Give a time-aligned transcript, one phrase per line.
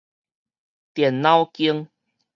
[0.95, 1.91] 電腦間